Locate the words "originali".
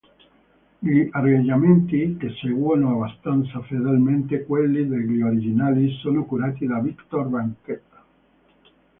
5.21-5.91